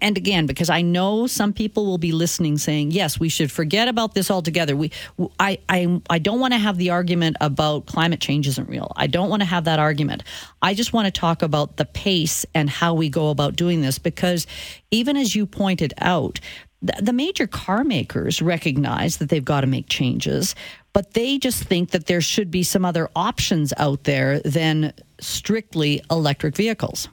and 0.00 0.16
again 0.16 0.46
because 0.46 0.70
i 0.70 0.80
know 0.80 1.26
some 1.26 1.52
people 1.52 1.86
will 1.86 1.98
be 1.98 2.12
listening 2.12 2.56
saying 2.56 2.90
yes 2.90 3.18
we 3.18 3.28
should 3.28 3.50
forget 3.50 3.88
about 3.88 4.14
this 4.14 4.30
altogether. 4.30 4.76
We 4.76 4.90
i 5.38 5.58
i, 5.68 6.00
I 6.10 6.18
don't 6.18 6.40
want 6.40 6.52
to 6.54 6.58
have 6.58 6.78
the 6.78 6.90
argument 6.90 7.36
about 7.40 7.86
climate 7.86 8.20
change 8.20 8.46
isn't 8.46 8.68
real. 8.68 8.92
I 8.96 9.06
don't 9.06 9.28
want 9.28 9.42
to 9.42 9.46
have 9.46 9.64
that 9.64 9.78
argument. 9.78 10.24
I 10.60 10.74
just 10.74 10.92
want 10.92 11.06
to 11.06 11.20
talk 11.20 11.42
about 11.42 11.76
the 11.76 11.84
pace 11.84 12.46
and 12.54 12.68
how 12.68 12.94
we 12.94 13.08
go 13.08 13.30
about 13.30 13.56
doing 13.56 13.80
this 13.80 13.98
because 13.98 14.46
even 14.90 15.16
as 15.16 15.34
you 15.34 15.46
pointed 15.46 15.94
out 15.98 16.40
the 16.82 17.12
major 17.12 17.46
car 17.46 17.84
makers 17.84 18.42
recognize 18.42 19.18
that 19.18 19.28
they've 19.28 19.44
got 19.44 19.60
to 19.60 19.68
make 19.68 19.88
changes 19.88 20.54
but 20.92 21.14
they 21.14 21.38
just 21.38 21.62
think 21.62 21.90
that 21.90 22.06
there 22.06 22.20
should 22.20 22.50
be 22.50 22.62
some 22.62 22.84
other 22.84 23.08
options 23.16 23.72
out 23.78 24.04
there 24.04 24.40
than 24.40 24.92
strictly 25.20 26.02
electric 26.10 26.56
vehicles 26.56 27.08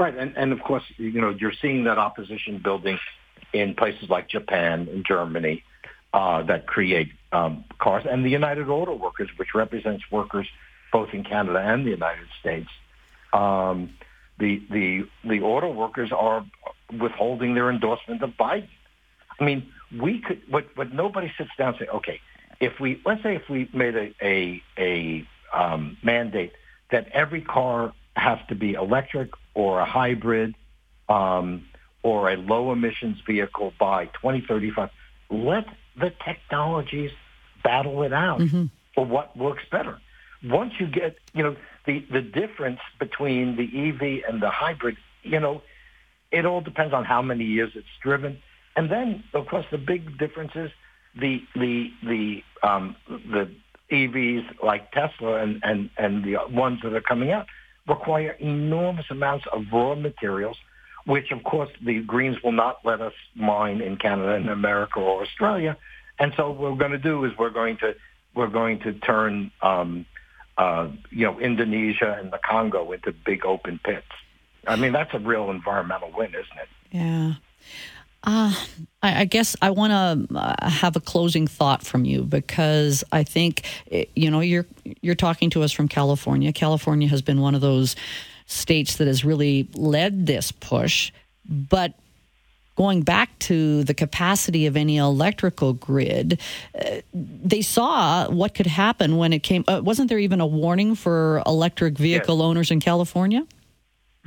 Right, 0.00 0.16
and 0.16 0.34
and 0.34 0.50
of 0.54 0.62
course, 0.62 0.82
you 0.96 1.20
know, 1.20 1.28
you're 1.28 1.52
seeing 1.52 1.84
that 1.84 1.98
opposition 1.98 2.58
building 2.64 2.98
in 3.52 3.74
places 3.74 4.08
like 4.08 4.30
Japan 4.30 4.88
and 4.90 5.04
Germany 5.04 5.62
uh, 6.14 6.42
that 6.44 6.66
create 6.66 7.12
um, 7.32 7.66
cars, 7.78 8.06
and 8.10 8.24
the 8.24 8.30
United 8.30 8.70
Auto 8.70 8.94
Workers, 8.94 9.28
which 9.36 9.54
represents 9.54 10.02
workers 10.10 10.48
both 10.90 11.10
in 11.12 11.22
Canada 11.22 11.58
and 11.58 11.84
the 11.84 11.90
United 11.90 12.28
States. 12.40 12.70
Um, 13.34 13.90
the 14.38 14.62
the 14.70 15.06
the 15.22 15.42
auto 15.42 15.70
workers 15.70 16.12
are 16.12 16.46
withholding 16.98 17.52
their 17.54 17.68
endorsement 17.68 18.22
of 18.22 18.30
Biden. 18.38 18.70
I 19.38 19.44
mean, 19.44 19.70
we 20.00 20.22
could. 20.22 20.40
What 20.48 20.64
what 20.78 20.94
nobody 20.94 21.30
sits 21.36 21.50
down 21.58 21.74
and 21.74 21.78
say, 21.78 21.88
okay, 21.88 22.20
if 22.58 22.80
we 22.80 23.02
let's 23.04 23.22
say 23.22 23.36
if 23.36 23.50
we 23.50 23.68
made 23.74 23.96
a 23.96 24.14
a, 24.22 24.62
a 24.78 25.28
um, 25.52 25.98
mandate 26.02 26.52
that 26.90 27.08
every 27.12 27.42
car 27.42 27.92
has 28.16 28.38
to 28.48 28.54
be 28.54 28.72
electric 28.72 29.30
or 29.54 29.80
a 29.80 29.84
hybrid 29.84 30.54
um, 31.08 31.66
or 32.02 32.30
a 32.30 32.36
low 32.36 32.72
emissions 32.72 33.18
vehicle 33.26 33.72
by 33.78 34.06
2035. 34.06 34.90
Let 35.30 35.66
the 35.98 36.12
technologies 36.24 37.10
battle 37.62 38.02
it 38.02 38.12
out 38.12 38.40
mm-hmm. 38.40 38.66
for 38.94 39.04
what 39.04 39.36
works 39.36 39.62
better. 39.70 39.98
Once 40.42 40.72
you 40.78 40.86
get, 40.86 41.16
you 41.34 41.42
know, 41.42 41.56
the, 41.86 42.04
the 42.10 42.22
difference 42.22 42.80
between 42.98 43.56
the 43.56 43.88
EV 43.88 44.24
and 44.28 44.42
the 44.42 44.50
hybrid, 44.50 44.96
you 45.22 45.38
know, 45.38 45.62
it 46.30 46.46
all 46.46 46.60
depends 46.60 46.94
on 46.94 47.04
how 47.04 47.20
many 47.20 47.44
years 47.44 47.72
it's 47.74 47.86
driven. 48.02 48.38
And 48.76 48.90
then, 48.90 49.24
of 49.34 49.46
course, 49.46 49.66
the 49.70 49.78
big 49.78 50.16
difference 50.16 50.52
is 50.54 50.70
the 51.18 51.42
the 51.56 51.90
the 52.04 52.42
um, 52.62 52.94
the 53.08 53.50
EVs 53.90 54.62
like 54.62 54.92
Tesla 54.92 55.42
and, 55.42 55.60
and, 55.62 55.90
and 55.96 56.24
the 56.24 56.36
ones 56.50 56.80
that 56.82 56.94
are 56.94 57.00
coming 57.00 57.32
out 57.32 57.46
require 57.90 58.30
enormous 58.38 59.06
amounts 59.10 59.44
of 59.52 59.64
raw 59.72 59.94
materials, 59.94 60.56
which 61.04 61.30
of 61.32 61.42
course 61.42 61.70
the 61.84 62.00
Greens 62.00 62.36
will 62.42 62.52
not 62.52 62.78
let 62.84 63.00
us 63.00 63.12
mine 63.34 63.80
in 63.82 63.96
Canada 63.96 64.32
and 64.34 64.48
America 64.48 65.00
or 65.00 65.22
Australia. 65.22 65.76
And 66.18 66.32
so 66.36 66.50
what 66.50 66.72
we're 66.72 66.78
going 66.78 66.92
to 66.92 66.98
do 66.98 67.24
is 67.24 67.32
we're 67.38 67.50
going 67.50 67.76
to 67.78 67.94
we're 68.34 68.54
going 68.62 68.78
to 68.80 68.92
turn 68.92 69.50
um, 69.60 70.06
uh, 70.56 70.88
you 71.10 71.26
know 71.26 71.38
Indonesia 71.40 72.16
and 72.18 72.32
the 72.32 72.38
Congo 72.38 72.92
into 72.92 73.12
big 73.12 73.44
open 73.44 73.80
pits. 73.82 74.12
I 74.66 74.76
mean 74.76 74.92
that's 74.92 75.12
a 75.14 75.18
real 75.18 75.50
environmental 75.50 76.12
win, 76.16 76.30
isn't 76.30 76.58
it? 76.64 76.68
Yeah. 76.92 77.34
Uh, 78.22 78.54
I, 79.02 79.22
I 79.22 79.24
guess 79.24 79.56
I 79.62 79.70
want 79.70 79.92
to 79.92 80.38
uh, 80.38 80.68
have 80.68 80.96
a 80.96 81.00
closing 81.00 81.46
thought 81.46 81.82
from 81.82 82.04
you 82.04 82.22
because 82.22 83.02
I 83.12 83.22
think 83.22 83.64
eh, 83.90 84.04
you 84.14 84.30
know 84.30 84.40
you're 84.40 84.66
you're 85.00 85.14
talking 85.14 85.50
to 85.50 85.62
us 85.62 85.72
from 85.72 85.88
California. 85.88 86.52
California 86.52 87.08
has 87.08 87.22
been 87.22 87.40
one 87.40 87.54
of 87.54 87.60
those 87.60 87.96
states 88.46 88.96
that 88.96 89.06
has 89.06 89.24
really 89.24 89.68
led 89.74 90.26
this 90.26 90.52
push, 90.52 91.12
but 91.48 91.94
going 92.76 93.02
back 93.02 93.38
to 93.38 93.84
the 93.84 93.94
capacity 93.94 94.66
of 94.66 94.76
any 94.76 94.96
electrical 94.96 95.72
grid, 95.72 96.40
uh, 96.74 96.96
they 97.14 97.62
saw 97.62 98.28
what 98.30 98.54
could 98.54 98.66
happen 98.66 99.16
when 99.16 99.32
it 99.32 99.42
came. 99.42 99.64
Uh, 99.66 99.80
wasn't 99.82 100.08
there 100.08 100.18
even 100.18 100.40
a 100.40 100.46
warning 100.46 100.94
for 100.94 101.42
electric 101.46 101.96
vehicle 101.96 102.36
yes. 102.36 102.42
owners 102.42 102.70
in 102.70 102.80
California? 102.80 103.46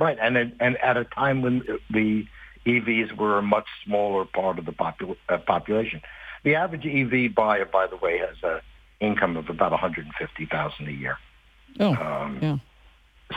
Right, 0.00 0.18
and 0.20 0.36
and 0.36 0.76
at 0.78 0.96
a 0.96 1.04
time 1.04 1.42
when 1.42 1.62
the 1.90 2.26
EVs 2.66 3.16
were 3.16 3.38
a 3.38 3.42
much 3.42 3.66
smaller 3.84 4.24
part 4.24 4.58
of 4.58 4.64
the 4.64 4.72
popul- 4.72 5.16
uh, 5.28 5.38
population. 5.38 6.00
The 6.44 6.54
average 6.54 6.86
EV 6.86 7.34
buyer, 7.34 7.64
by 7.64 7.86
the 7.86 7.96
way, 7.96 8.18
has 8.18 8.36
an 8.42 8.60
income 9.00 9.36
of 9.36 9.48
about 9.48 9.72
150000 9.72 10.88
a 10.88 10.92
year. 10.92 11.18
Oh, 11.80 11.94
um, 11.94 12.38
yeah. 12.40 12.58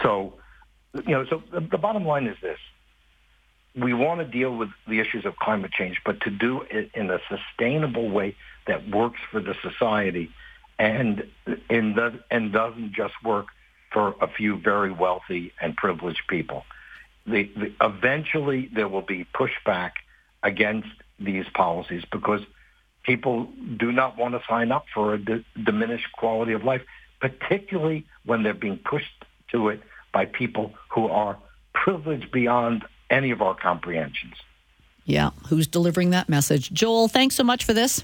So, 0.01 0.33
you 0.93 1.11
know, 1.11 1.25
so 1.25 1.41
the, 1.51 1.61
the 1.61 1.77
bottom 1.77 2.05
line 2.05 2.27
is 2.27 2.37
this. 2.41 2.59
We 3.75 3.93
want 3.93 4.21
to 4.21 4.25
deal 4.25 4.55
with 4.55 4.69
the 4.87 4.99
issues 4.99 5.25
of 5.25 5.35
climate 5.35 5.71
change, 5.71 6.01
but 6.05 6.21
to 6.21 6.29
do 6.29 6.61
it 6.69 6.89
in 6.95 7.09
a 7.11 7.19
sustainable 7.29 8.09
way 8.09 8.35
that 8.65 8.89
works 8.89 9.19
for 9.31 9.39
the 9.39 9.55
society 9.61 10.31
and, 10.79 11.27
in 11.69 11.93
the, 11.93 12.19
and 12.31 12.51
doesn't 12.51 12.93
just 12.93 13.13
work 13.23 13.47
for 13.91 14.15
a 14.19 14.27
few 14.27 14.57
very 14.57 14.91
wealthy 14.91 15.53
and 15.61 15.75
privileged 15.75 16.21
people 16.27 16.65
the, 17.27 17.49
the 17.55 17.73
eventually 17.81 18.69
there 18.73 18.87
will 18.87 19.01
be 19.01 19.25
pushback 19.35 19.91
against 20.43 20.87
these 21.19 21.45
policies 21.53 22.03
because 22.11 22.41
people 23.03 23.49
do 23.77 23.91
not 23.91 24.17
want 24.17 24.33
to 24.33 24.41
sign 24.47 24.71
up 24.71 24.85
for 24.93 25.13
a 25.13 25.17
d- 25.17 25.45
diminished 25.61 26.11
quality 26.13 26.53
of 26.53 26.63
life, 26.63 26.81
particularly 27.19 28.05
when 28.25 28.43
they're 28.43 28.53
being 28.53 28.77
pushed 28.77 29.25
to 29.51 29.69
it 29.69 29.81
by 30.13 30.25
people 30.25 30.73
who 30.89 31.07
are 31.07 31.37
privileged 31.73 32.31
beyond 32.31 32.85
any 33.09 33.31
of 33.31 33.41
our 33.41 33.55
comprehensions. 33.55 34.35
Yeah, 35.05 35.31
who's 35.47 35.67
delivering 35.67 36.09
that 36.11 36.27
message? 36.27 36.71
Joel, 36.71 37.07
thanks 37.07 37.35
so 37.35 37.43
much 37.43 37.63
for 37.63 37.73
this. 37.73 38.03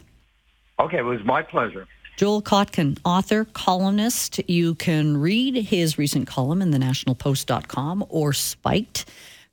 Okay, 0.80 0.98
it 0.98 1.06
was 1.06 1.24
my 1.24 1.42
pleasure. 1.42 1.88
Joel 2.16 2.44
Kotkin, 2.44 3.00
author, 3.04 3.46
columnist. 3.46 4.40
You 4.48 4.76
can 4.76 5.18
read 5.18 5.56
his 5.56 5.98
recent 5.98 6.28
column 6.28 6.62
in 6.62 6.72
thenationalpost.com 6.72 8.06
or 8.10 8.34
Spiked. 8.34 9.06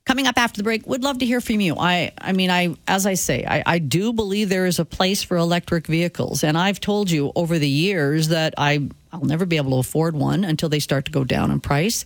Coming 0.04 0.26
up 0.26 0.36
after 0.36 0.58
the 0.58 0.64
break, 0.64 0.86
would 0.86 1.02
love 1.02 1.18
to 1.18 1.26
hear 1.26 1.40
from 1.40 1.60
you. 1.60 1.76
I, 1.78 2.12
I 2.18 2.32
mean, 2.32 2.50
I, 2.50 2.74
as 2.86 3.06
I 3.06 3.14
say, 3.14 3.44
I, 3.46 3.62
I 3.64 3.78
do 3.78 4.12
believe 4.12 4.48
there 4.48 4.66
is 4.66 4.78
a 4.78 4.84
place 4.84 5.22
for 5.22 5.36
electric 5.36 5.86
vehicles, 5.86 6.42
and 6.42 6.58
I've 6.58 6.80
told 6.80 7.10
you 7.10 7.32
over 7.36 7.58
the 7.58 7.68
years 7.68 8.28
that 8.28 8.54
I, 8.58 8.88
I'll 9.12 9.24
never 9.24 9.46
be 9.46 9.56
able 9.56 9.70
to 9.72 9.76
afford 9.76 10.16
one 10.16 10.44
until 10.44 10.68
they 10.68 10.80
start 10.80 11.04
to 11.06 11.12
go 11.12 11.24
down 11.24 11.50
in 11.50 11.60
price. 11.60 12.04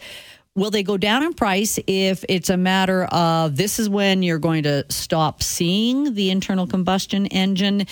Will 0.56 0.70
they 0.70 0.84
go 0.84 0.96
down 0.96 1.24
in 1.24 1.34
price 1.34 1.80
if 1.86 2.24
it's 2.28 2.48
a 2.48 2.56
matter 2.56 3.04
of 3.06 3.56
this 3.56 3.80
is 3.80 3.88
when 3.88 4.22
you're 4.22 4.38
going 4.38 4.62
to 4.64 4.84
stop 4.88 5.42
seeing 5.42 6.14
the 6.14 6.30
internal 6.30 6.66
combustion 6.66 7.26
engine? 7.26 7.86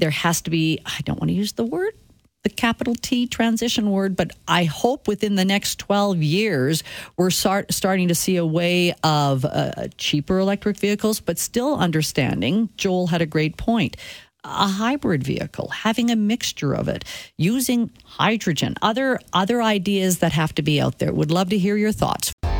There 0.00 0.10
has 0.10 0.40
to 0.42 0.50
be, 0.50 0.80
I 0.84 1.00
don't 1.04 1.20
want 1.20 1.28
to 1.28 1.34
use 1.34 1.52
the 1.52 1.64
word 1.64 1.94
the 2.42 2.50
capital 2.50 2.94
T 2.94 3.26
transition 3.26 3.90
word, 3.90 4.16
but 4.16 4.32
I 4.48 4.64
hope 4.64 5.06
within 5.06 5.34
the 5.34 5.44
next 5.44 5.78
12 5.78 6.22
years, 6.22 6.82
we're 7.16 7.30
start, 7.30 7.72
starting 7.72 8.08
to 8.08 8.14
see 8.14 8.36
a 8.36 8.46
way 8.46 8.94
of 9.04 9.44
uh, 9.44 9.88
cheaper 9.98 10.38
electric 10.38 10.78
vehicles, 10.78 11.20
but 11.20 11.38
still 11.38 11.76
understanding. 11.76 12.70
Joel 12.76 13.08
had 13.08 13.20
a 13.20 13.26
great 13.26 13.56
point. 13.56 13.96
A 14.42 14.68
hybrid 14.68 15.22
vehicle, 15.22 15.68
having 15.68 16.10
a 16.10 16.16
mixture 16.16 16.72
of 16.72 16.88
it, 16.88 17.04
using 17.36 17.90
hydrogen, 18.04 18.74
other 18.80 19.20
other 19.34 19.60
ideas 19.60 20.20
that 20.20 20.32
have 20.32 20.54
to 20.54 20.62
be 20.62 20.80
out 20.80 20.98
there. 20.98 21.12
Would 21.12 21.30
love 21.30 21.50
to 21.50 21.58
hear 21.58 21.76
your 21.76 21.92
thoughts. 21.92 22.32